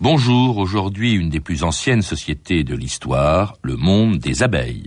[0.00, 4.86] Bonjour, aujourd'hui une des plus anciennes sociétés de l'histoire, le monde des abeilles.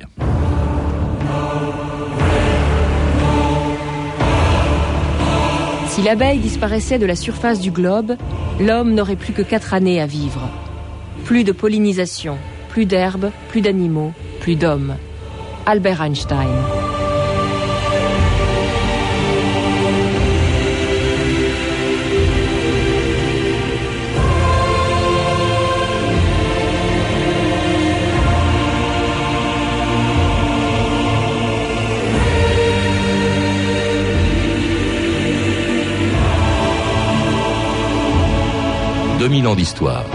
[5.87, 8.15] Si l'abeille disparaissait de la surface du globe,
[8.61, 10.49] l'homme n'aurait plus que quatre années à vivre.
[11.25, 12.37] Plus de pollinisation,
[12.69, 14.95] plus d'herbes, plus d'animaux, plus d'hommes.
[15.65, 16.47] Albert Einstein.
[39.41, 40.05] 2000 ans d'histoire.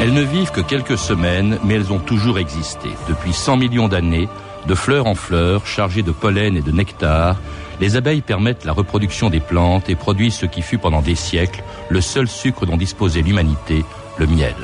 [0.00, 2.88] Elles ne vivent que quelques semaines, mais elles ont toujours existé.
[3.08, 4.28] Depuis 100 millions d'années,
[4.66, 7.36] de fleur en fleur, chargées de pollen et de nectar,
[7.80, 11.62] les abeilles permettent la reproduction des plantes et produisent ce qui fut pendant des siècles
[11.90, 13.84] le seul sucre dont disposait l'humanité,
[14.18, 14.56] le miel.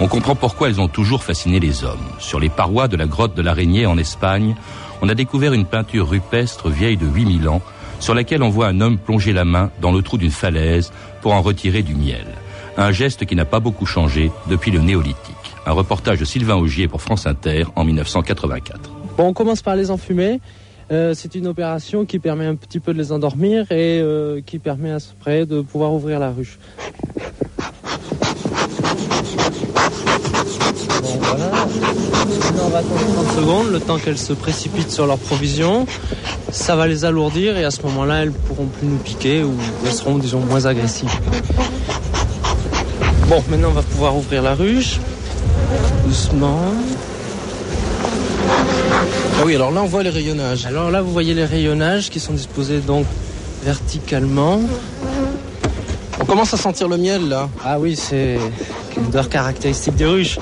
[0.00, 1.98] On comprend pourquoi elles ont toujours fasciné les hommes.
[2.20, 4.54] Sur les parois de la grotte de l'araignée en Espagne,
[5.02, 7.62] on a découvert une peinture rupestre vieille de 8000 ans,
[8.00, 11.32] sur laquelle on voit un homme plonger la main dans le trou d'une falaise pour
[11.32, 12.26] en retirer du miel.
[12.76, 15.34] Un geste qui n'a pas beaucoup changé depuis le néolithique.
[15.66, 18.90] Un reportage de Sylvain Augier pour France Inter en 1984.
[19.16, 20.40] Bon, on commence par les enfumer.
[20.90, 24.58] Euh, c'est une opération qui permet un petit peu de les endormir et euh, qui
[24.58, 26.58] permet après de pouvoir ouvrir la ruche.
[31.20, 31.50] Voilà.
[32.64, 35.86] on va attendre 30 secondes, le temps qu'elles se précipitent sur leurs provisions.
[36.50, 39.52] Ça va les alourdir et à ce moment-là, elles pourront plus nous piquer ou
[39.84, 41.10] elles seront, disons, moins agressives.
[43.28, 44.98] Bon, maintenant, on va pouvoir ouvrir la ruche.
[46.06, 46.60] Doucement.
[49.40, 50.66] Ah oui, alors là, on voit les rayonnages.
[50.66, 53.06] Alors là, vous voyez les rayonnages qui sont disposés donc
[53.62, 54.60] verticalement.
[56.20, 57.48] On commence à sentir le miel, là.
[57.64, 58.38] Ah oui, c'est
[58.96, 60.38] une odeur caractéristique des ruches.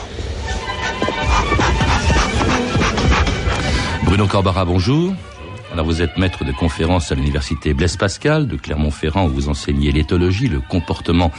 [4.16, 5.12] Bruno Corbara, bonjour.
[5.71, 9.93] Alors vous êtes maître de conférence à l'université Blaise Pascal de Clermont-Ferrand où vous enseignez
[9.93, 11.31] l'éthologie, le comportement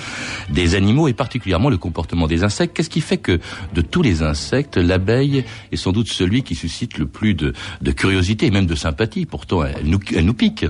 [0.51, 2.77] des animaux et particulièrement le comportement des insectes.
[2.77, 3.39] Qu'est-ce qui fait que
[3.73, 7.55] de tous les insectes, l'abeille est sans doute celui qui suscite le plus de,
[7.93, 9.25] curiosité et même de sympathie?
[9.25, 10.67] Pourtant, elle nous, elle nous pique.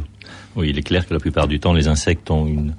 [0.56, 2.74] Oui, il est clair que la plupart du temps, les insectes ont une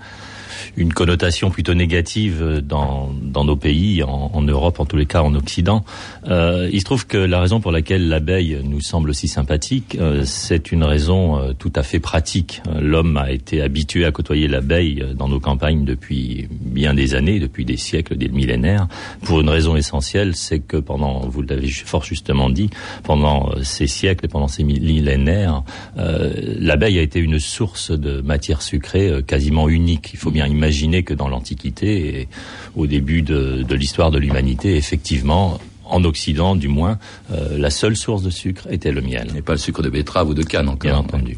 [0.77, 5.23] une connotation plutôt négative dans, dans nos pays, en, en, Europe, en tous les cas
[5.23, 5.85] en Occident.
[6.29, 10.23] Euh, il se trouve que la raison pour laquelle l'abeille nous semble si sympathique, euh,
[10.25, 12.63] c'est une raison euh, tout à fait pratique.
[12.81, 17.65] L'homme a été habitué à côtoyer l'abeille dans nos campagnes depuis bien des années, depuis
[17.65, 18.89] des siècles, des millénaires,
[19.23, 22.71] pour une raison essentielle, c'est que pendant, vous l'avez fort justement dit,
[23.03, 25.63] pendant ces siècles et pendant ces millénaires,
[25.97, 30.11] l'abeille a été une source de matière sucrée quasiment unique.
[30.13, 30.58] Il faut bien imaginer
[31.03, 32.29] que dans l'Antiquité
[32.77, 36.99] au début de l'histoire de l'humanité, effectivement, en Occident du moins,
[37.33, 39.29] euh, la seule source de sucre était le miel.
[39.37, 40.91] Et pas le sucre de betterave ou de canne encore.
[40.91, 41.37] Bien entendu.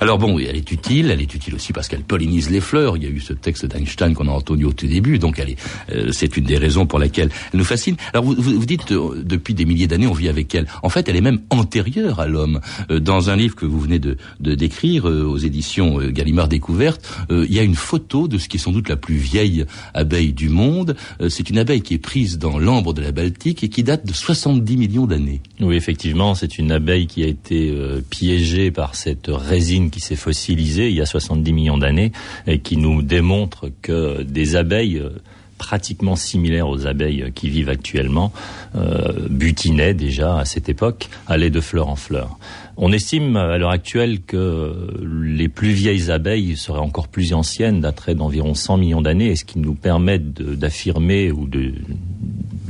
[0.00, 2.96] Alors bon, elle est utile, elle est utile aussi parce qu'elle pollinise les fleurs.
[2.96, 5.50] Il y a eu ce texte d'Einstein qu'on a entendu au tout début, donc elle
[5.50, 5.58] est,
[5.92, 7.96] euh, c'est une des raisons pour laquelle elle nous fascine.
[8.12, 10.66] Alors vous, vous, dites euh, depuis des milliers d'années on vit avec elle.
[10.82, 12.60] En fait, elle est même antérieure à l'homme.
[12.90, 17.58] dans un livre que vous venez de, de décrire aux éditions Gallimard Découverte, il y
[17.58, 20.96] a une photo de ce qui est sans doute la plus vieille abeille du monde.
[21.28, 24.12] c'est une abeille qui est prise dans l'ambre de la Baltique et qui date de
[24.12, 25.40] 70 millions d'années.
[25.60, 30.14] Oui, effectivement, c'est une abeille qui a été euh, piégée par cette résine qui s'est
[30.14, 32.12] fossilisée il y a 70 millions d'années
[32.46, 35.10] et qui nous démontre que des abeilles euh,
[35.58, 38.32] pratiquement similaires aux abeilles qui vivent actuellement,
[38.76, 42.38] euh, butinaient déjà à cette époque, allaient de fleur en fleur.
[42.76, 48.14] On estime à l'heure actuelle que les plus vieilles abeilles seraient encore plus anciennes, dateraient
[48.14, 51.72] d'environ 100 millions d'années, ce qui nous permet d'affirmer ou de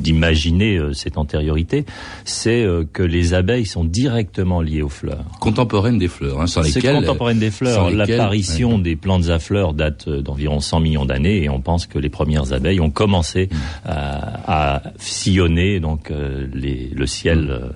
[0.05, 1.85] d'imaginer euh, cette antériorité,
[2.25, 5.25] c'est euh, que les abeilles sont directement liées aux fleurs.
[5.41, 6.83] Contemporaines des fleurs, hein, sans lesquelles...
[6.83, 7.91] C'est contemporaine des fleurs.
[7.91, 11.99] L'apparition des plantes à fleurs date euh, d'environ 100 millions d'années et on pense que
[11.99, 13.57] les premières abeilles ont commencé mm.
[13.87, 16.13] à, sillonner donc
[16.53, 17.71] les, le ciel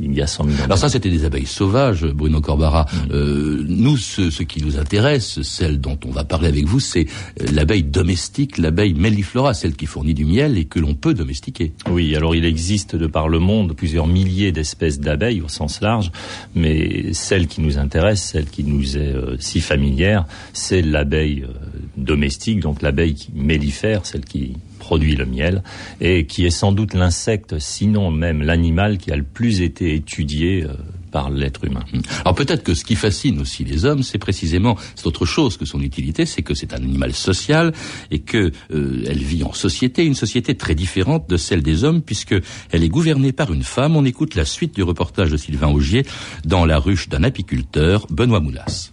[0.00, 0.64] il y a 100 millions d'années.
[0.66, 2.86] Alors ça, c'était des abeilles sauvages, Bruno Corbara.
[3.08, 3.62] Mm.
[3.68, 7.06] nous, ce, ce, qui nous intéresse, celle dont on va parler avec vous, c'est
[7.52, 11.69] l'abeille domestique, l'abeille melliflora, celle qui fournit du miel et que l'on peut domestiquer.
[11.90, 16.12] Oui, alors il existe de par le monde plusieurs milliers d'espèces d'abeilles au sens large,
[16.54, 21.52] mais celle qui nous intéresse, celle qui nous est euh, si familière, c'est l'abeille euh,
[21.96, 25.62] domestique, donc l'abeille mellifère, celle qui produit le miel,
[26.00, 30.64] et qui est sans doute l'insecte, sinon même l'animal qui a le plus été étudié
[30.64, 30.74] euh,
[31.10, 31.84] par l'être humain.
[31.92, 32.02] Hum.
[32.24, 35.64] Alors peut-être que ce qui fascine aussi les hommes, c'est précisément c'est autre chose que
[35.64, 37.72] son utilité, c'est que c'est un animal social
[38.10, 42.02] et que euh, elle vit en société, une société très différente de celle des hommes
[42.02, 42.34] puisque
[42.70, 43.96] elle est gouvernée par une femme.
[43.96, 46.04] On écoute la suite du reportage de Sylvain Augier
[46.44, 48.90] dans la ruche d'un apiculteur, Benoît Moulas.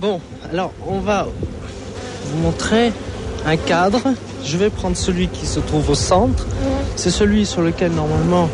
[0.00, 0.20] Bon,
[0.50, 1.28] alors on va
[2.24, 2.92] vous montrer
[3.46, 4.00] un cadre.
[4.44, 6.46] Je vais prendre celui qui se trouve au centre.
[6.96, 8.48] C'est celui sur lequel normalement,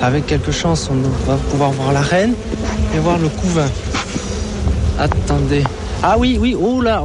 [0.00, 2.34] avec quelque chance, on va pouvoir voir la reine
[2.94, 3.68] et voir le couvain.
[4.98, 5.64] Attendez.
[6.02, 7.02] Ah oui, oui, oh là,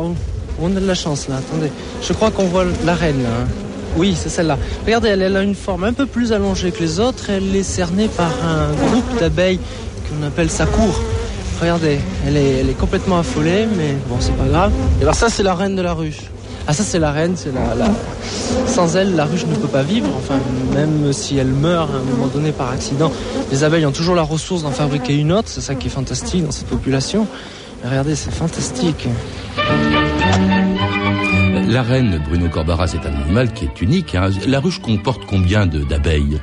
[0.59, 1.37] on, a de la chance là.
[1.37, 1.71] Attendez.
[2.01, 3.29] Je crois qu'on voit la reine là.
[3.29, 3.47] Hein.
[3.95, 4.57] Oui, c'est celle-là.
[4.85, 7.29] Regardez, elle, elle, a une forme un peu plus allongée que les autres.
[7.29, 9.59] Elle est cernée par un groupe d'abeilles
[10.07, 10.99] qu'on appelle sa cour.
[11.59, 11.97] Regardez,
[12.27, 14.71] elle est, elle est complètement affolée, mais bon, c'est pas grave.
[14.99, 16.21] Et alors ça, c'est la reine de la ruche.
[16.69, 17.89] Ah ça c'est la reine, c'est la,
[18.67, 20.09] Sans elle, la ruche ne peut pas vivre.
[20.17, 20.37] Enfin,
[20.73, 23.09] même si elle meurt à un moment donné par accident,
[23.51, 25.47] les abeilles ont toujours la ressource d'en fabriquer une autre.
[25.47, 27.25] C'est ça qui est fantastique dans cette population.
[27.85, 29.07] regardez, c'est fantastique.
[31.69, 34.15] La reine, Bruno Corbara, c'est un animal qui est unique.
[34.15, 34.29] Hein.
[34.45, 36.39] La ruche comporte combien d'abeilles?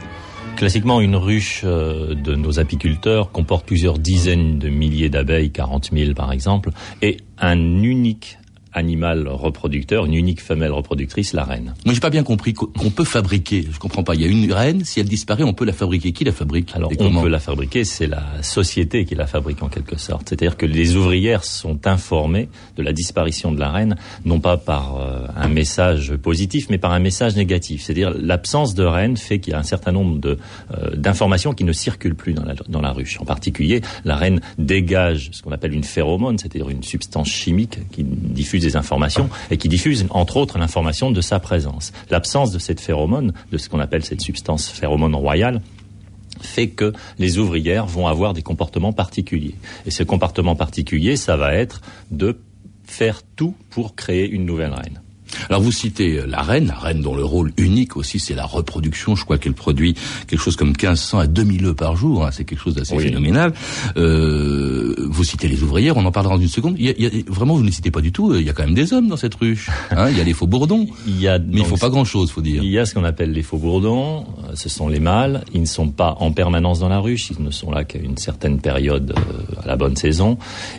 [0.56, 6.14] Classiquement, une ruche euh, de nos apiculteurs comporte plusieurs dizaines de milliers d'abeilles, 40 000
[6.14, 6.70] par exemple,
[7.02, 8.38] et un unique
[8.74, 11.74] animal reproducteur, une unique femelle reproductrice, la reine.
[11.84, 13.66] Moi, j'ai pas bien compris qu'on peut fabriquer.
[13.70, 14.14] Je comprends pas.
[14.14, 16.12] Il y a une reine, si elle disparaît, on peut la fabriquer.
[16.12, 17.84] Qui la fabrique Alors, on peut la fabriquer.
[17.84, 20.28] C'est la société qui la fabrique en quelque sorte.
[20.28, 25.00] C'est-à-dire que les ouvrières sont informées de la disparition de la reine, non pas par
[25.00, 27.82] euh, un message positif, mais par un message négatif.
[27.82, 30.38] C'est-à-dire l'absence de reine fait qu'il y a un certain nombre de
[30.72, 33.20] euh, d'informations qui ne circulent plus dans la, dans la ruche.
[33.20, 38.04] En particulier, la reine dégage ce qu'on appelle une phéromone, c'est-à-dire une substance chimique qui
[38.04, 41.92] diffuse des informations et qui diffuse entre autres l'information de sa présence.
[42.10, 45.60] L'absence de cette phéromone, de ce qu'on appelle cette substance phéromone royale,
[46.40, 49.54] fait que les ouvrières vont avoir des comportements particuliers.
[49.86, 51.80] Et ce comportement particulier, ça va être
[52.10, 52.38] de
[52.84, 55.00] faire tout pour créer une nouvelle reine.
[55.48, 58.46] Alors vous citez euh, la reine, la reine dont le rôle unique aussi c'est la
[58.46, 59.16] reproduction.
[59.16, 59.94] Je crois qu'elle produit
[60.26, 62.24] quelque chose comme 1500 à 2000 œufs par jour.
[62.24, 63.52] Hein, c'est quelque chose d'assez phénoménal.
[63.96, 66.76] Euh, vous citez les ouvrières, on en parlera dans une seconde.
[66.78, 68.34] Il y a, vraiment, vous ne les citez pas du tout.
[68.34, 69.70] Il y a quand même des hommes dans cette ruche.
[69.90, 70.86] Hein, il y a les faux bourdons.
[71.06, 72.62] Il y a, mais il faut pas grand-chose, faut dire.
[72.62, 74.24] Il y a ce qu'on appelle les faux bourdons.
[74.44, 75.44] Euh, ce sont les mâles.
[75.52, 77.30] Ils ne sont pas en permanence dans la ruche.
[77.30, 80.38] Ils ne sont là qu'à une certaine période euh, à la bonne saison,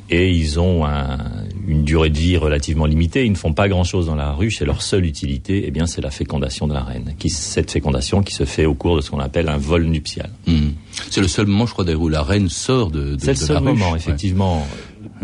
[0.09, 1.17] et ils ont un,
[1.67, 3.25] une durée de vie relativement limitée.
[3.25, 6.01] Ils ne font pas grand-chose dans la ruche et leur seule utilité, eh bien, c'est
[6.01, 7.15] la fécondation de la reine.
[7.17, 10.29] Qui, cette fécondation qui se fait au cours de ce qu'on appelle un vol nuptial.
[10.47, 10.69] Hmm.
[11.09, 13.35] C'est le seul moment, je crois, d'ailleurs, où la reine sort de, de, C'est le
[13.35, 14.65] seul moment, effectivement.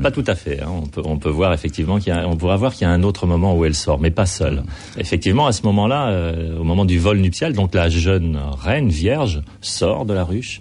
[0.01, 0.61] Pas tout à fait.
[0.61, 0.69] Hein.
[0.69, 2.93] On, peut, on peut voir effectivement qu'il y a, on pourra voir qu'il y a
[2.93, 4.63] un autre moment où elle sort, mais pas seule.
[4.97, 9.41] Effectivement, à ce moment-là, euh, au moment du vol nuptial, donc la jeune reine vierge
[9.61, 10.59] sort de la ruche,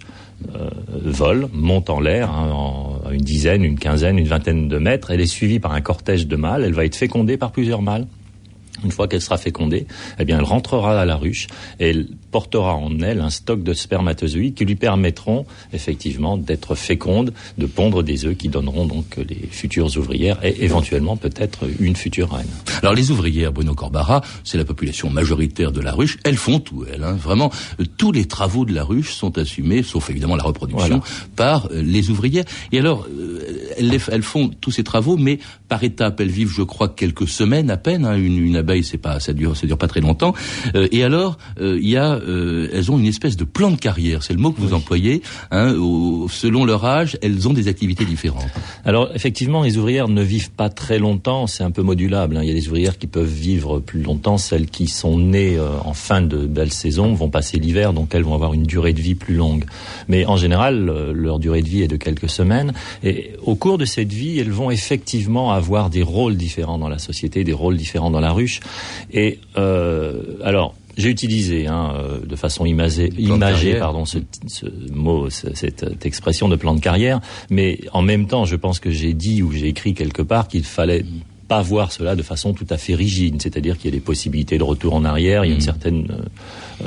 [0.55, 0.69] euh,
[1.03, 5.11] vole, monte en l'air, hein, en, une dizaine, une quinzaine, une vingtaine de mètres.
[5.11, 6.63] Elle est suivie par un cortège de mâles.
[6.63, 8.07] Elle va être fécondée par plusieurs mâles.
[8.83, 9.85] Une fois qu'elle sera fécondée,
[10.17, 11.47] eh bien, elle rentrera à la ruche
[11.79, 17.33] et elle portera en elle un stock de spermatozoïdes qui lui permettront effectivement d'être féconde,
[17.57, 22.31] de pondre des œufs qui donneront donc les futures ouvrières et éventuellement peut-être une future
[22.31, 22.47] reine.
[22.81, 26.17] Alors les ouvrières, Bruno Corbara, c'est la population majoritaire de la ruche.
[26.23, 27.03] Elles font tout, elles.
[27.03, 27.13] Hein.
[27.13, 31.01] Vraiment, euh, tous les travaux de la ruche sont assumés, sauf évidemment la reproduction,
[31.35, 32.45] par euh, les ouvrières.
[32.71, 33.39] Et alors, euh,
[33.77, 35.39] elles, elles, font tous ces travaux, mais
[35.71, 36.19] par étapes.
[36.19, 38.05] Elles vivent, je crois, quelques semaines à peine.
[38.05, 38.15] Hein.
[38.15, 40.33] Une, une, abeille, c'est pas, ça dure, ça dure pas très longtemps.
[40.75, 44.33] et alors, il y a euh, elles ont une espèce de plan de carrière, c'est
[44.33, 45.21] le mot que vous employez.
[45.51, 45.75] Hein,
[46.29, 48.47] selon leur âge, elles ont des activités différentes.
[48.85, 52.37] Alors effectivement, les ouvrières ne vivent pas très longtemps, c'est un peu modulable.
[52.37, 52.41] Hein.
[52.43, 55.69] Il y a des ouvrières qui peuvent vivre plus longtemps, celles qui sont nées euh,
[55.83, 59.01] en fin de belle saison vont passer l'hiver, donc elles vont avoir une durée de
[59.01, 59.65] vie plus longue.
[60.07, 62.73] Mais en général, euh, leur durée de vie est de quelques semaines,
[63.03, 66.99] et au cours de cette vie, elles vont effectivement avoir des rôles différents dans la
[66.99, 68.59] société, des rôles différents dans la ruche.
[69.11, 75.29] Et euh, alors, j'ai utilisé hein, euh, de façon imagée, imagée pardon, ce, ce mot,
[75.29, 79.41] cette, expression de plan de carrière, mais en même temps, je pense que j'ai dit
[79.43, 81.05] ou j'ai écrit quelque part qu'il fallait
[81.47, 84.57] pas voir cela de façon tout à fait rigide, c'est-à-dire qu'il y a des possibilités
[84.57, 85.65] de retour en arrière, il y a une mm.
[85.65, 86.25] certaine, euh, euh,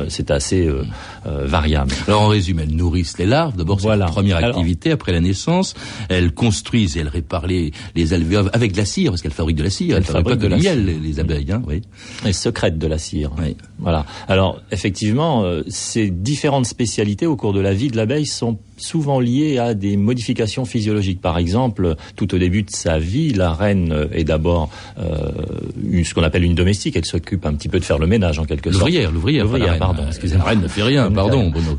[0.08, 0.84] c'est assez euh,
[1.24, 1.92] variable.
[2.06, 3.56] Alors en résumé, elles nourrissent les larves.
[3.56, 5.74] D'abord, c'est la première activité après la naissance.
[6.08, 9.56] Elles construisent et elles réparent les, les alvéoles avec de la cire, parce qu'elles fabriquent
[9.56, 9.96] de la cire.
[9.96, 11.82] Elles, fabriquent pas de, miel, les, abeilles, hein, oui.
[12.24, 13.30] Elles secrètent de la cire.
[13.78, 14.04] Voilà.
[14.28, 19.58] Alors effectivement, ces différentes spécialités au cours de la vie de l'abeille sont souvent lié
[19.58, 21.20] à des modifications physiologiques.
[21.20, 25.30] Par exemple, tout au début de sa vie, la reine est d'abord euh,
[26.04, 26.96] ce qu'on appelle une domestique.
[26.96, 28.84] Elle s'occupe un petit peu de faire le ménage en quelque sorte.
[28.84, 30.04] L'ouvrière, l'ouvrière, l'ouvrière, pardon.
[30.08, 30.44] Excusez-moi.
[30.44, 31.76] La reine ne fait rien, pardon, Bruno.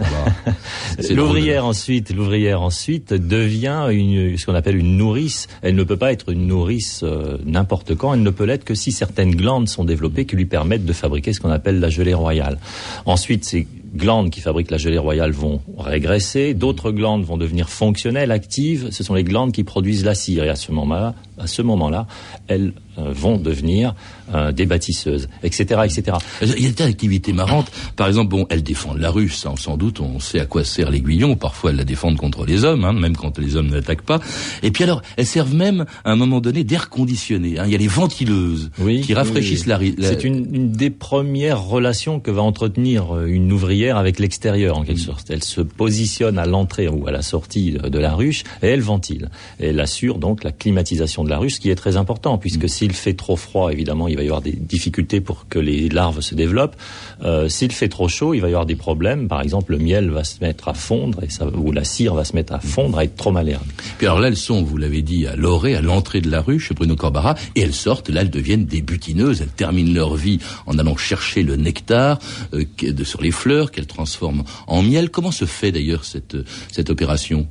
[1.11, 5.47] l'ouvrière ensuite, l'ouvrière ensuite devient une, ce qu'on appelle une nourrice.
[5.61, 8.13] Elle ne peut pas être une nourrice euh, n'importe quand.
[8.13, 11.33] Elle ne peut l'être que si certaines glandes sont développées qui lui permettent de fabriquer
[11.33, 12.59] ce qu'on appelle la gelée royale.
[13.05, 18.31] Ensuite, c'est glandes qui fabriquent la gelée royale vont régresser, d'autres glandes vont devenir fonctionnelles,
[18.31, 18.89] actives.
[18.91, 20.43] Ce sont les glandes qui produisent la cire.
[20.43, 22.07] Et à ce moment-là, à ce moment-là,
[22.47, 23.93] elles euh, vont devenir
[24.33, 26.17] euh, des bâtisseuses, etc., etc.
[26.41, 27.69] Il y a des activités marrantes.
[27.95, 31.35] Par exemple, bon, elles défendent la ruche, sans doute, on sait à quoi sert l'aiguillon.
[31.35, 34.19] Parfois, elles la défendent contre les hommes, hein, même quand les hommes ne l'attaquent pas.
[34.63, 37.59] Et puis alors, elles servent même, à un moment donné, d'air conditionné.
[37.59, 37.63] Hein.
[37.65, 38.71] Il y a les ventileuses
[39.03, 39.77] qui rafraîchissent la...
[39.77, 40.09] la...
[40.09, 44.83] C'est une, une, des premières relations que va entretenir euh, une ouvrière avec l'extérieur, en
[44.83, 45.05] quelque mm.
[45.05, 45.29] sorte.
[45.29, 49.29] Elle se positionne à l'entrée ou à la sortie de la ruche et elle ventile.
[49.59, 52.65] Et elle assure donc la climatisation de la ruche, ce qui est très important, puisque
[52.65, 52.69] mm.
[52.69, 56.21] s'il fait trop froid, évidemment, il va y avoir des difficultés pour que les larves
[56.21, 56.75] se développent.
[57.23, 59.27] Euh, s'il fait trop chaud, il va y avoir des problèmes.
[59.27, 62.25] Par exemple, le miel va se mettre à fondre, et ça, ou la cire va
[62.25, 63.59] se mettre à fondre, à être trop malade.
[63.97, 66.73] Puis alors là, elles sont, vous l'avez dit, à l'orée, à l'entrée de la ruche,
[66.73, 69.41] Bruno Corbara, et elles sortent, là, elles deviennent des butineuses.
[69.41, 72.19] Elles terminent leur vie en allant chercher le nectar
[72.53, 72.65] euh,
[73.03, 75.09] sur les fleurs qu'elles transforment en miel.
[75.09, 76.37] Comment se fait d'ailleurs cette,
[76.71, 77.47] cette opération?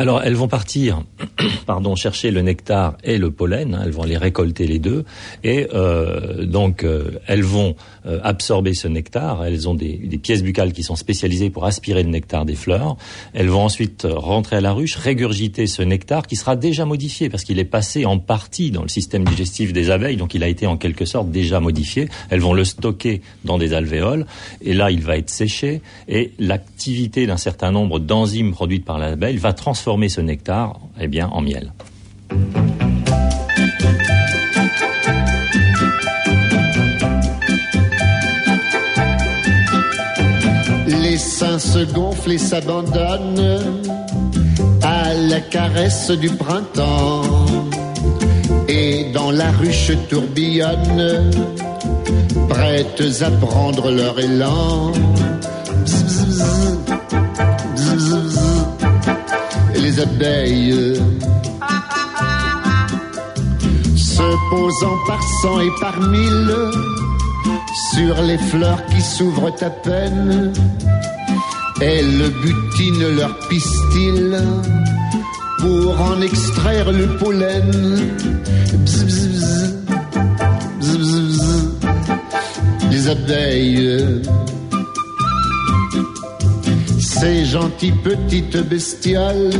[0.00, 1.02] Alors, elles vont partir,
[1.66, 3.74] pardon, chercher le nectar et le pollen.
[3.74, 5.04] Hein, elles vont aller récolter les deux,
[5.42, 7.74] et euh, donc euh, elles vont
[8.06, 9.44] euh, absorber ce nectar.
[9.44, 12.96] Elles ont des, des, pièces buccales qui sont spécialisées pour aspirer le nectar des fleurs.
[13.34, 17.42] Elles vont ensuite rentrer à la ruche, régurgiter ce nectar qui sera déjà modifié parce
[17.42, 20.68] qu'il est passé en partie dans le système digestif des abeilles, donc il a été
[20.68, 22.08] en quelque sorte déjà modifié.
[22.30, 24.26] Elles vont le stocker dans des alvéoles,
[24.62, 29.38] et là il va être séché, et l'activité d'un certain nombre d'enzymes produites par l'abeille
[29.38, 31.72] va transformer ce nectar eh bien, en miel.
[40.86, 43.62] Les seins se gonflent et s'abandonnent
[44.82, 47.22] à la caresse du printemps.
[48.68, 51.30] Et dans la ruche tourbillonnent,
[52.50, 54.92] prêtes à prendre leur élan
[59.98, 60.94] les abeilles.
[63.96, 66.54] Se posant par cent et par mille
[67.92, 70.52] sur les fleurs qui s'ouvrent à peine,
[71.80, 74.38] elles butinent leur pistil
[75.60, 78.14] pour en extraire le pollen.
[82.90, 84.22] les abeilles
[87.20, 89.50] ces gentilles petites bestioles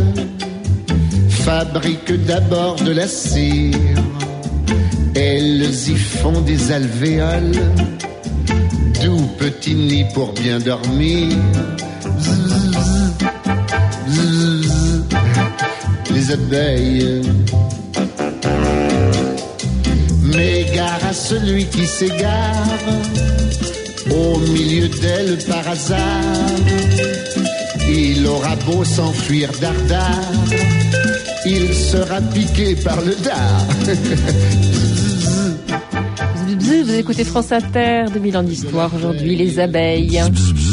[1.28, 3.74] fabriquent d'abord de la cire.
[5.14, 7.58] Elles y font des alvéoles,
[9.02, 11.36] doux petits nids pour bien dormir.
[16.14, 17.22] Les abeilles.
[20.22, 22.78] Mais gare à celui qui s'égare
[24.10, 26.48] au milieu d'elles par hasard
[27.88, 30.32] il aura beau s'enfuir dardard,
[31.46, 33.66] il sera piqué par le dard.
[36.88, 40.20] Vous écoutez France Inter, 2000 ans d'histoire aujourd'hui, les abeilles.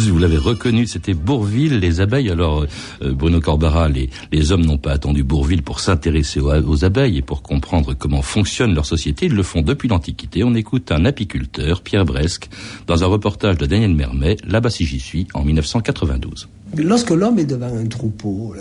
[0.10, 2.29] Vous l'avez reconnu, c'était Bourville, les abeilles.
[2.29, 2.65] Alors,
[3.01, 7.17] euh, Bruno Corbara, les, les hommes n'ont pas attendu Bourville pour s'intéresser aux, aux, abeilles
[7.17, 9.25] et pour comprendre comment fonctionne leur société.
[9.27, 10.43] Ils le font depuis l'Antiquité.
[10.43, 12.50] On écoute un apiculteur, Pierre Bresque,
[12.88, 16.48] dans un reportage de Daniel Mermet, là-bas si j'y suis, en 1992.
[16.77, 18.53] Lorsque l'homme est devant un troupeau,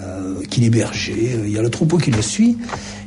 [0.50, 2.56] qu'il est berger, euh, il y a le troupeau qui le suit,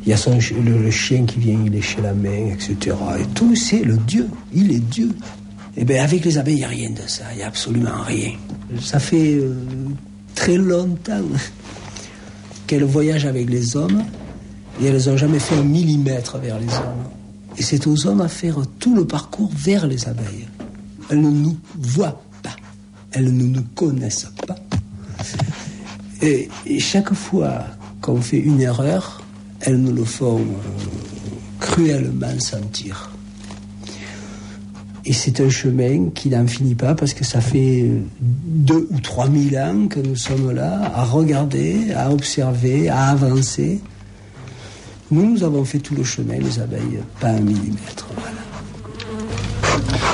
[0.06, 0.18] il y a
[0.64, 2.96] le, chien qui vient il lécher la main, etc.
[3.20, 4.28] Et tout, c'est le Dieu.
[4.54, 5.10] Il est Dieu.
[5.76, 7.26] Et eh bien, avec les abeilles, il n'y a rien de ça.
[7.34, 8.32] Il n'y a absolument rien.
[8.82, 9.54] Ça fait euh,
[10.34, 11.22] très longtemps
[12.68, 14.04] qu'elles voyagent avec les hommes
[14.82, 17.04] et elles n'ont jamais fait un millimètre vers les hommes.
[17.58, 20.48] Et c'est aux hommes à faire tout le parcours vers les abeilles.
[21.10, 22.56] Elles ne nous voient pas.
[23.12, 24.56] Elles ne nous connaissent pas.
[26.22, 27.66] Et, chaque fois
[28.02, 29.22] qu'on fait une erreur,
[29.62, 30.44] elles nous le font euh,
[31.60, 33.12] cruellement sentir.
[35.06, 39.30] Et c'est un chemin qui n'en finit pas parce que ça fait deux ou trois
[39.30, 43.80] mille ans que nous sommes là à regarder, à observer, à avancer.
[45.10, 48.08] Nous, nous avons fait tout le chemin, les abeilles, pas un millimètre.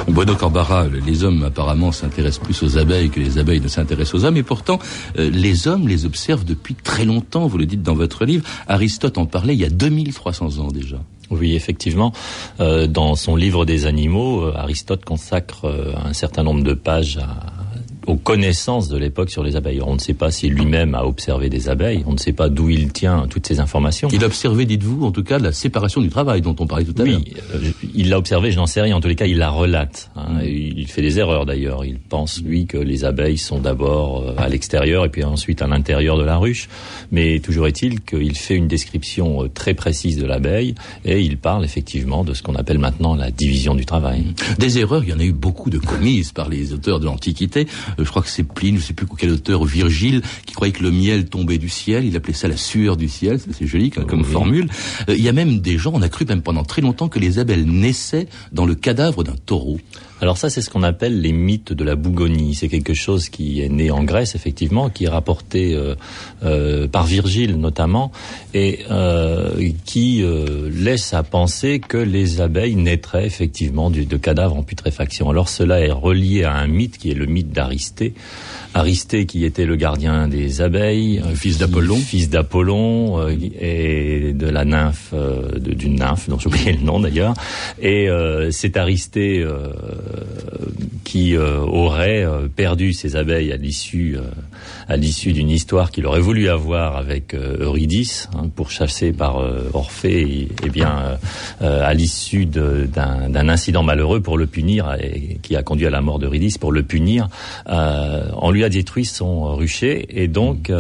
[0.08, 4.26] Bruno Corbara, les hommes apparemment s'intéressent plus aux abeilles que les abeilles ne s'intéressent aux
[4.26, 4.80] hommes, et pourtant
[5.18, 8.44] euh, les hommes les observent depuis très longtemps, vous le dites dans votre livre.
[8.68, 10.98] Aristote en parlait il y a 2300 ans déjà.
[11.30, 12.12] Oui, effectivement.
[12.60, 17.53] Euh, dans son livre des animaux, euh, Aristote consacre un certain nombre de pages à,
[18.08, 19.82] aux connaissances de l'époque sur les abeilles.
[19.82, 22.70] On ne sait pas si lui-même a observé des abeilles, on ne sait pas d'où
[22.70, 24.10] il tient toutes ces informations.
[24.12, 27.02] Il a observé, dites-vous, en tout cas, la séparation du travail dont on parlait tout
[27.02, 27.22] à l'heure.
[27.24, 28.96] Oui, euh, il l'a observé, je n'en sais rien.
[28.96, 30.12] En tous les cas, il la relate.
[30.16, 30.42] Hein.
[30.42, 30.46] Mm.
[30.46, 31.86] Il fait des erreurs d'ailleurs.
[31.86, 35.68] Il pense, lui, que les abeilles sont d'abord euh, à l'extérieur et puis ensuite à
[35.68, 36.70] l'intérieur de la ruche.
[37.12, 41.64] Mais toujours est-il qu'il fait une description euh, très précise de l'abeille et il parle
[41.64, 44.26] effectivement de ce qu'on appelle maintenant la division du travail.
[44.60, 47.68] Des erreurs, il y en a eu beaucoup de commises par les auteurs de l'Antiquité.
[48.00, 50.74] Euh, je crois que c'est Pline, je ne sais plus quel auteur, Virgile, qui croyait
[50.74, 52.06] que le miel tombait du ciel.
[52.06, 53.40] Il appelait ça la sueur du ciel.
[53.40, 54.70] C'est joli comme formule.
[55.10, 57.20] Euh, il y a même des gens, on a cru même pendant très longtemps que
[57.20, 59.80] les abeilles naissaient dans le cadavre d'un taureau.
[60.22, 62.56] Alors ça, c'est ce qu'on appelle les mythes de la bougonie.
[62.56, 65.96] C'est quelque chose qui est né en Grèce, effectivement, qui est rapporté euh,
[66.44, 68.12] euh, par Virgile notamment,
[68.54, 70.24] et euh, qui
[70.72, 75.30] laisse à penser que les abeilles naîtraient effectivement de cadavres en putréfaction.
[75.30, 78.14] Alors cela est relié à un mythe qui est le mythe d'Aristée.
[78.74, 85.14] Aristée qui était le gardien des abeilles, fils d'Apollon, fils d'Apollon et de la nymphe,
[85.60, 87.34] d'une nymphe dont j'ai oublié le nom d'ailleurs.
[87.82, 88.10] Et
[88.52, 89.46] c'est Aristée
[91.14, 94.24] qui euh, aurait euh, perdu ses abeilles à l'issue euh,
[94.88, 99.38] à l'issue d'une histoire qu'il aurait voulu avoir avec Eurydice hein, pour chasser par
[99.74, 101.18] Orphée et, eh bien
[101.62, 106.20] à l'issue d'un incident malheureux pour le punir et qui a conduit à la mort
[106.20, 107.30] d'Eurydice pour le punir
[107.66, 110.72] on lui a détruit son rucher et donc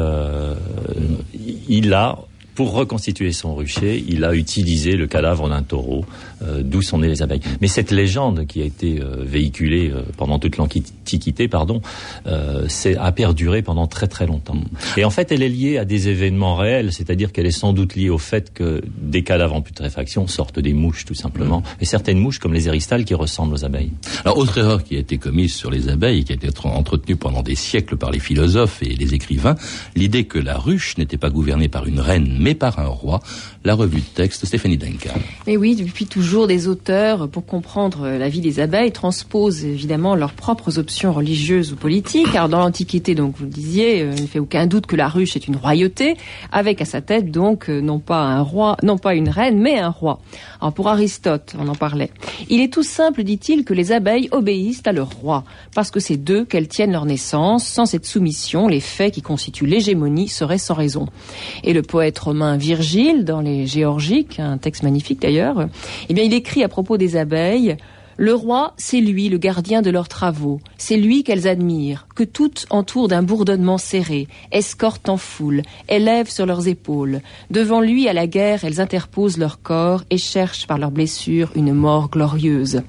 [1.67, 2.19] il a
[2.55, 7.07] pour reconstituer son rucher, il a utilisé le cadavre d'un taureau, euh, d'où sont nées
[7.07, 7.41] les abeilles.
[7.61, 11.81] Mais cette légende qui a été euh, véhiculée euh, pendant toute l'Antiquité, pardon,
[12.25, 14.57] a perduré pendant très très longtemps.
[14.97, 17.95] Et en fait, elle est liée à des événements réels, c'est-à-dire qu'elle est sans doute
[17.95, 21.81] liée au fait que des cadavres en putréfaction sortent des mouches, tout simplement, mm.
[21.81, 23.91] et certaines mouches comme les éristales qui ressemblent aux abeilles.
[24.25, 27.15] Alors, autre erreur qui a été commise sur les abeilles et qui a été entretenue
[27.15, 29.55] pendant des siècles par les philosophes et les écrivains,
[29.95, 33.21] l'idée que la ruche n'était pas gouvernée par une reine mais par un roi.
[33.63, 35.13] La revue de texte, Stéphanie Duncan.
[35.47, 40.33] Mais oui, depuis toujours, des auteurs, pour comprendre la vie des abeilles, transposent évidemment leurs
[40.33, 42.33] propres options religieuses ou politiques.
[42.33, 45.07] Alors dans l'Antiquité, donc vous le disiez, euh, il ne fait aucun doute que la
[45.07, 46.17] ruche est une royauté,
[46.51, 49.77] avec à sa tête donc euh, non pas un roi, non pas une reine, mais
[49.77, 50.21] un roi.
[50.59, 52.09] Alors pour Aristote, on en parlait.
[52.49, 55.43] Il est tout simple, dit-il, que les abeilles obéissent à leur roi,
[55.75, 57.67] parce que c'est d'eux qu'elles tiennent leur naissance.
[57.67, 61.07] Sans cette soumission, les faits qui constituent l'hégémonie seraient sans raison.
[61.63, 65.67] Et le poète romain Virgile, dans les Géorgiques, un texte magnifique d'ailleurs,
[66.09, 67.77] eh bien, il écrit à propos des abeilles,
[68.17, 72.67] le roi, c'est lui le gardien de leurs travaux, c'est lui qu'elles admirent, que toutes
[72.69, 77.21] entourent d'un bourdonnement serré, escortent en foule, élèvent sur leurs épaules.
[77.49, 81.73] Devant lui, à la guerre, elles interposent leur corps et cherchent par leurs blessures une
[81.73, 82.83] mort glorieuse.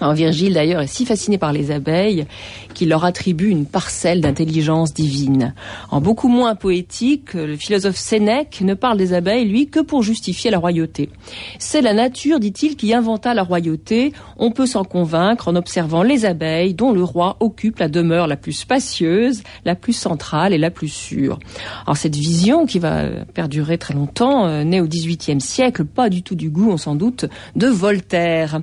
[0.00, 2.26] Virgile d'ailleurs est si fasciné par les abeilles
[2.74, 5.54] qu'il leur attribue une parcelle d'intelligence divine.
[5.90, 10.50] En beaucoup moins poétique, le philosophe Sénèque ne parle des abeilles, lui, que pour justifier
[10.50, 11.10] la royauté.
[11.58, 14.12] C'est la nature, dit-il, qui inventa la royauté.
[14.36, 18.36] On peut s'en convaincre en observant les abeilles dont le roi occupe la demeure la
[18.36, 21.38] plus spacieuse, la plus centrale et la plus sûre.
[21.86, 23.04] Alors cette vision, qui va
[23.34, 26.94] perdurer très longtemps, euh, née au XVIIIe siècle, pas du tout du goût, on s'en
[26.94, 27.26] doute,
[27.56, 28.60] de Voltaire.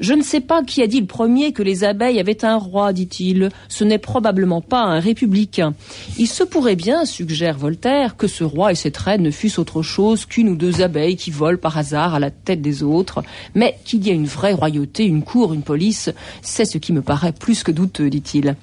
[0.00, 2.92] Je ne sais pas qui a dit le premier que les abeilles avaient un roi,
[2.92, 5.74] dit-il ce n'est probablement pas un républicain.
[6.18, 9.82] Il se pourrait bien, suggère Voltaire, que ce roi et cette reine ne fussent autre
[9.82, 13.22] chose qu'une ou deux abeilles qui volent par hasard à la tête des autres,
[13.54, 16.10] mais qu'il y ait une vraie royauté, une cour, une police,
[16.42, 18.56] c'est ce qui me paraît plus que douteux, dit-il.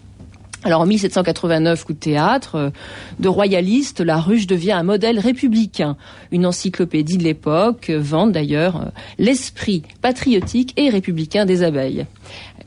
[0.63, 2.71] Alors en 1789, coup de théâtre,
[3.19, 5.97] de royaliste, la ruche devient un modèle républicain.
[6.31, 12.05] Une encyclopédie de l'époque vante d'ailleurs l'esprit patriotique et républicain des abeilles.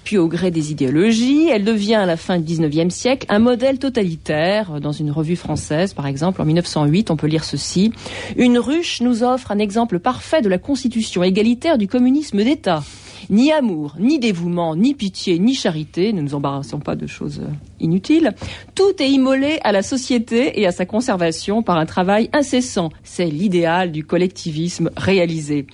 [0.02, 3.78] Puis au gré des idéologies, elle devient à la fin du XIXe siècle un modèle
[3.78, 4.80] totalitaire.
[4.80, 7.92] Dans une revue française, par exemple, en 1908, on peut lire ceci.
[8.37, 12.83] Une ruche nous offre un exemple parfait de la constitution égalitaire du communisme d'État.
[13.30, 17.40] Ni amour, ni dévouement, ni pitié, ni charité, ne nous embarrassons pas de choses
[17.80, 18.32] inutiles,
[18.74, 22.90] tout est immolé à la société et à sa conservation par un travail incessant.
[23.02, 25.66] C'est l'idéal du collectivisme réalisé.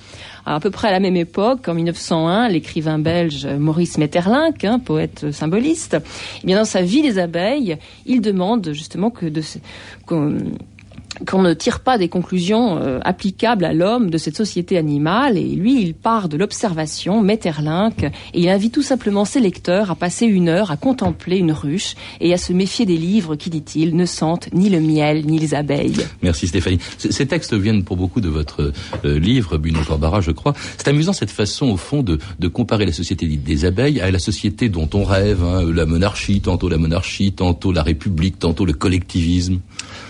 [0.46, 5.30] À, peu près à la même époque, en 1901, l'écrivain belge Maurice Metterlinck, hein, poète
[5.30, 5.96] symboliste,
[6.46, 9.42] eh dans sa vie des abeilles, il demande justement que de,
[11.27, 15.37] qu'on ne tire pas des conclusions euh, applicables à l'homme de cette société animale.
[15.37, 19.94] Et lui, il part de l'observation, Metterlinck, et il invite tout simplement ses lecteurs à
[19.94, 23.96] passer une heure à contempler une ruche et à se méfier des livres qui, dit-il,
[23.96, 26.07] ne sentent ni le miel ni les abeilles.
[26.23, 26.79] Merci Stéphanie.
[26.99, 28.73] Ces textes viennent pour beaucoup de votre
[29.05, 30.55] euh, livre, Bruno Corbara, je crois.
[30.79, 34.18] C'est amusant cette façon, au fond, de, de, comparer la société des abeilles à la
[34.18, 38.73] société dont on rêve, hein, la monarchie, tantôt la monarchie, tantôt la république, tantôt le
[38.73, 39.61] collectivisme.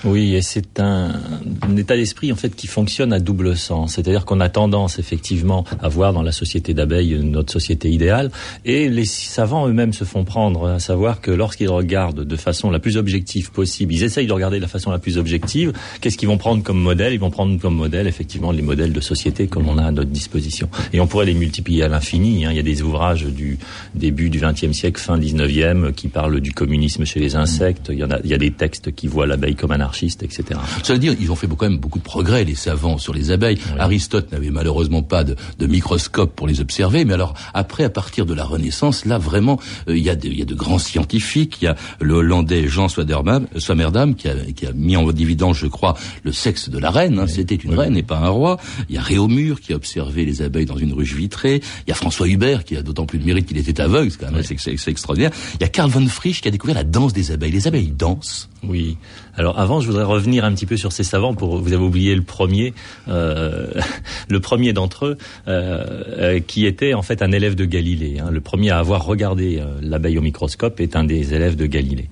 [0.05, 3.95] Oui, et c'est un, un, état d'esprit en fait qui fonctionne à double sens.
[3.95, 8.31] C'est-à-dire qu'on a tendance effectivement à voir dans la société d'abeilles notre société idéale,
[8.65, 12.79] et les savants eux-mêmes se font prendre à savoir que lorsqu'ils regardent de façon la
[12.79, 15.73] plus objective possible, ils essayent de regarder de la façon la plus objective.
[16.01, 17.13] Qu'est-ce qu'ils vont prendre comme modèle?
[17.13, 20.11] Ils vont prendre comme modèle effectivement les modèles de société comme on a à notre
[20.11, 20.69] disposition.
[20.93, 22.45] Et on pourrait les multiplier à l'infini.
[22.45, 22.51] Hein.
[22.51, 23.59] Il y a des ouvrages du
[23.95, 27.89] début du XXe siècle, fin XIXe, qui parlent du communisme chez les insectes.
[27.91, 29.81] Il y, en a, il y a des textes qui voient l'abeille comme un
[30.23, 30.61] etc.
[30.83, 33.31] Ça veut dire, ils ont fait quand même beaucoup de progrès, les savants, sur les
[33.31, 33.59] abeilles.
[33.79, 38.27] Aristote n'avait malheureusement pas de, de, microscope pour les observer, mais alors après, à partir
[38.27, 40.79] de la Renaissance, là vraiment, euh, il, y a de, il y a de grands
[40.79, 41.59] scientifiques.
[41.63, 45.67] Il y a le Hollandais Jean Swammerdam qui a, qui a mis en dividende, je
[45.67, 47.19] crois, le sexe de la reine.
[47.19, 47.27] Hein.
[47.27, 48.59] C'était une reine et pas un roi.
[48.89, 51.61] Il y a Réaumur qui a observé les abeilles dans une ruche vitrée.
[51.87, 54.19] Il y a François Hubert qui a d'autant plus de mérite qu'il était aveugle, c'est
[54.19, 55.31] quand même c'est extraordinaire.
[55.55, 57.53] Il y a Karl von Frisch qui a découvert la danse des abeilles.
[57.53, 58.49] Les abeilles dansent.
[58.63, 58.97] Oui.
[59.41, 61.33] Alors avant, je voudrais revenir un petit peu sur ces savants.
[61.33, 62.75] Pour vous avez oublié le premier,
[63.09, 63.69] euh,
[64.29, 65.83] le premier d'entre eux, euh,
[66.19, 68.19] euh, qui était en fait un élève de Galilée.
[68.21, 68.29] Hein.
[68.31, 72.11] Le premier à avoir regardé l'abeille au microscope est un des élèves de Galilée.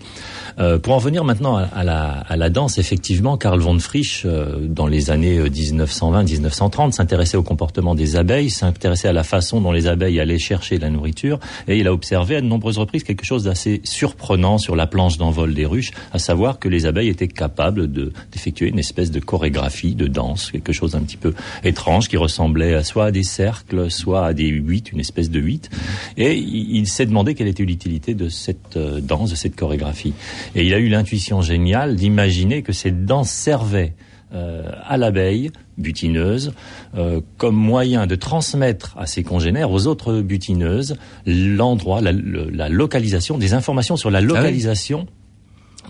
[0.82, 5.12] Pour en venir maintenant à, la, à, la, danse, effectivement, Karl von Frisch, dans les
[5.12, 10.40] années 1920-1930, s'intéressait au comportement des abeilles, s'intéressait à la façon dont les abeilles allaient
[10.40, 11.38] chercher la nourriture,
[11.68, 15.16] et il a observé à de nombreuses reprises quelque chose d'assez surprenant sur la planche
[15.16, 19.94] d'envol des ruches, à savoir que les abeilles étaient capables d'effectuer une espèce de chorégraphie,
[19.94, 24.26] de danse, quelque chose un petit peu étrange qui ressemblait soit à des cercles, soit
[24.26, 25.70] à des huit, une espèce de huit.
[26.16, 30.14] Et il, s'est demandé quelle était l'utilité de cette euh, danse, de cette chorégraphie.
[30.54, 33.94] Et il a eu l'intuition géniale d'imaginer que cette danse servait
[34.32, 36.52] euh, à l'abeille butineuse
[36.96, 43.38] euh, comme moyen de transmettre à ses congénères, aux autres butineuses, l'endroit, la, la, localisation,
[43.38, 45.06] des informations sur la ah localisation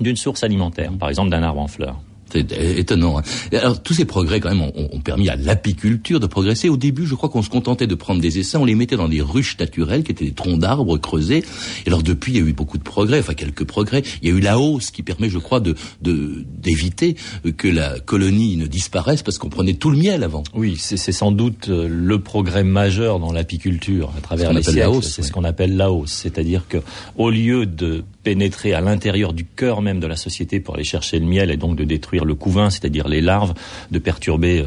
[0.00, 2.00] d'une source alimentaire, par exemple d'un arbre en fleurs.
[2.32, 3.18] C'est étonnant.
[3.18, 3.22] Hein.
[3.52, 6.68] Alors tous ces progrès quand même ont, ont permis à l'apiculture de progresser.
[6.68, 9.08] Au début, je crois qu'on se contentait de prendre des essaims, on les mettait dans
[9.08, 11.42] des ruches naturelles qui étaient des troncs d'arbres creusés.
[11.86, 14.02] Et alors depuis, il y a eu beaucoup de progrès, enfin quelques progrès.
[14.22, 17.16] Il y a eu la hausse qui permet, je crois, de d'éviter
[17.56, 20.42] que la colonie ne disparaisse parce qu'on prenait tout le miel avant.
[20.54, 25.02] Oui, c'est sans doute euh, le progrès majeur dans l'apiculture à travers les siècles.
[25.02, 26.78] C'est ce qu'on appelle la hausse, c'est-à-dire que
[27.16, 31.18] au lieu de pénétrer à l'intérieur du cœur même de la société pour aller chercher
[31.18, 33.54] le miel et donc de détruire le couvain, c'est-à-dire les larves,
[33.90, 34.66] de perturber euh,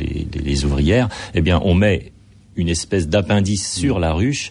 [0.00, 2.12] les, les, ouvrières, eh bien on met
[2.56, 4.50] une espèce d'appendice sur la ruche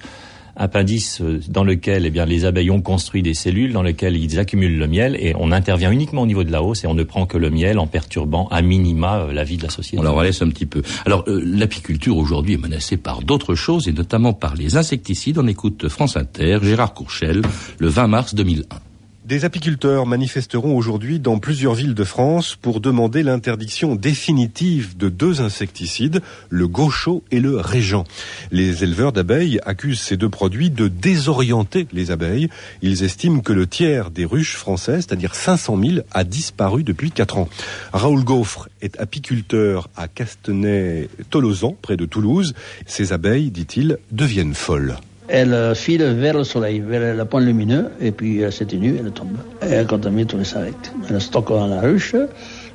[0.56, 4.40] appendice euh, dans lequel eh bien, les abeilles ont construit des cellules dans lesquelles ils
[4.40, 7.04] accumulent le miel et on intervient uniquement au niveau de la hausse et on ne
[7.04, 10.06] prend que le miel en perturbant à minima euh, la vie de la société.
[10.06, 10.82] On laisse un petit peu.
[11.06, 15.38] Alors l'apiculture aujourd'hui est menacée par d'autres choses et notamment par les insecticides.
[15.38, 17.42] On écoute France Inter, Gérard Courchel,
[17.80, 18.85] le 20 mars 2001.
[19.26, 25.42] Des apiculteurs manifesteront aujourd'hui dans plusieurs villes de France pour demander l'interdiction définitive de deux
[25.42, 28.04] insecticides, le gaucho et le régent.
[28.52, 32.50] Les éleveurs d'abeilles accusent ces deux produits de désorienter les abeilles.
[32.84, 37.40] Ils estiment que le tiers des ruches françaises, c'est-à-dire 500 000, a disparu depuis quatre
[37.40, 37.50] ans.
[37.94, 42.54] Raoul Gaufre est apiculteur à Castenay-Tolosan, près de Toulouse.
[42.86, 48.12] Ces abeilles, dit-il, deviennent folles elle file vers le soleil, vers le point lumineux, et
[48.12, 49.38] puis elle s'étenue, elle tombe.
[49.62, 50.94] Et elle contamine tous les s'arrête.
[51.10, 52.16] Elle stocke dans la ruche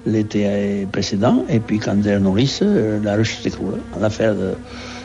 [0.07, 3.79] l'été précédent, et puis quand elle nourrisse, la ruche s'écroule.
[3.99, 4.55] En affaire de,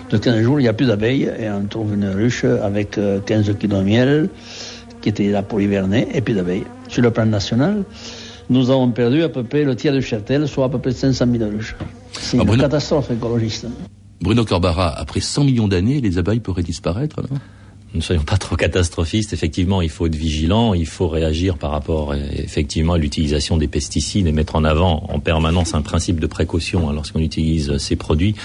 [0.09, 3.53] de 15 jours, il n'y a plus d'abeilles, et on trouve une ruche avec 15
[3.59, 4.29] kg de miel,
[5.01, 6.65] qui était là pour hiverner, et puis d'abeilles.
[6.87, 7.83] Sur le plan national,
[8.49, 11.25] nous avons perdu à peu près le tiers de Châtel, soit à peu près 500
[11.31, 11.75] 000 ruches.
[12.13, 13.67] C'est ah, une catastrophe écologiste.
[14.21, 17.37] Bruno Corbara, après 100 millions d'années, les abeilles pourraient disparaître alors?
[17.93, 19.31] Ne soyons pas trop catastrophistes.
[19.31, 24.27] Effectivement, il faut être vigilant, il faut réagir par rapport effectivement à l'utilisation des pesticides
[24.27, 28.35] et mettre en avant en permanence un principe de précaution hein, lorsqu'on utilise ces produits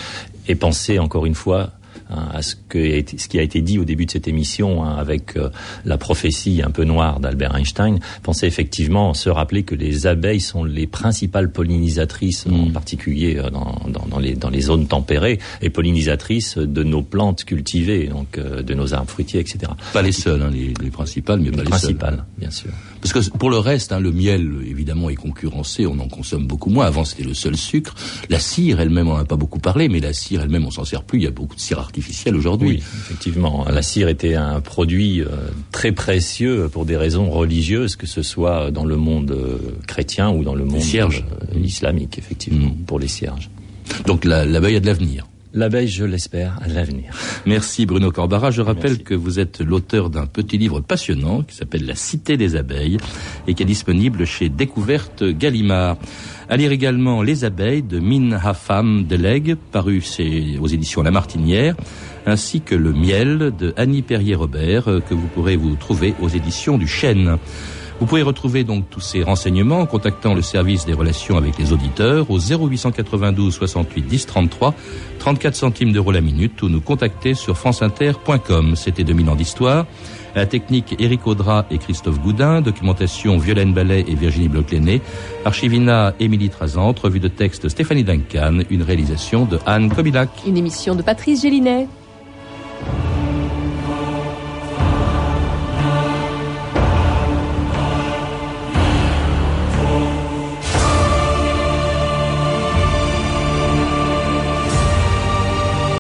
[0.46, 1.72] et penser encore une fois
[2.10, 2.78] hein, à ce, que,
[3.16, 5.50] ce qui a été dit au début de cette émission hein, avec euh,
[5.84, 10.64] la prophétie un peu noire d'Albert Einstein, penser effectivement se rappeler que les abeilles sont
[10.64, 12.72] les principales pollinisatrices, en mm.
[12.72, 17.44] particulier euh, dans, dans, dans, les, dans les zones tempérées, et pollinisatrices de nos plantes
[17.44, 19.72] cultivées, donc de nos arbres fruitiers, etc.
[19.92, 22.70] Pas les seules, hein, les, les, principales, mais pas les principales, bien sûr.
[23.00, 26.86] Parce que pour le reste, le miel évidemment est concurrencé, on en consomme beaucoup moins.
[26.86, 27.94] Avant c'était le seul sucre.
[28.28, 31.02] La cire elle-même, on n'a pas beaucoup parlé, mais la cire elle-même, on s'en sert
[31.02, 31.20] plus.
[31.20, 31.99] Il y a beaucoup de cire artificielle
[32.34, 32.68] aujourd'hui.
[32.68, 33.66] Oui, effectivement.
[33.70, 35.26] La cire était un produit euh,
[35.72, 40.44] très précieux pour des raisons religieuses, que ce soit dans le monde euh, chrétien ou
[40.44, 42.84] dans le monde euh, islamique, effectivement, mm.
[42.86, 43.50] pour les cierges.
[44.06, 45.26] Donc l'abeille a de l'avenir.
[45.52, 47.12] L'abeille, je l'espère, à l'avenir.
[47.44, 48.52] Merci Bruno Corbara.
[48.52, 52.54] Je rappelle que vous êtes l'auteur d'un petit livre passionnant qui s'appelle La Cité des
[52.54, 52.98] abeilles
[53.48, 55.96] et qui est disponible chez Découverte Gallimard.
[56.50, 60.02] À lire également Les abeilles de Min Hafam Deleg, paru
[60.60, 61.76] aux éditions La Martinière,
[62.26, 66.76] ainsi que Le miel de Annie Perrier-Robert, euh, que vous pourrez vous trouver aux éditions
[66.76, 67.38] du Chêne.
[68.00, 71.72] Vous pouvez retrouver donc tous ces renseignements en contactant le service des relations avec les
[71.72, 74.74] auditeurs au 0892 68 10 33,
[75.20, 78.74] 34 centimes d'euros la minute ou nous contacter sur franceinter.com.
[78.74, 79.86] C'était 2000 ans d'histoire.
[80.34, 84.66] La technique Éric Audra et Christophe Goudin, documentation Violaine Ballet et Virginie bloch
[85.44, 90.30] archivina Émilie Trazante, revue de texte Stéphanie Duncan, une réalisation de Anne Kobilac.
[90.46, 91.88] Une émission de Patrice Gélinet.